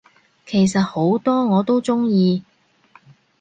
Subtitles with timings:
[0.47, 2.43] 其實好多我都鍾意